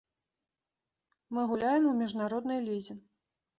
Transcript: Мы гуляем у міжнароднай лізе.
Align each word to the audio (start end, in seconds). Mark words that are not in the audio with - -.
Мы 1.37 1.45
гуляем 1.53 1.83
у 1.91 1.93
міжнароднай 2.01 2.59
лізе. 2.67 3.01